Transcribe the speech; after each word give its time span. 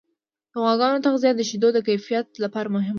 د 0.51 0.53
غواګانو 0.63 1.03
تغذیه 1.05 1.33
د 1.35 1.41
شیدو 1.49 1.69
د 1.73 1.79
کیفیت 1.87 2.27
لپاره 2.43 2.67
مهمه 2.75 2.87
ده. 2.87 2.89